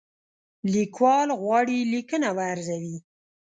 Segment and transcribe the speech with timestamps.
[0.73, 2.97] لیکوال غواړي لیکنه وارزوي.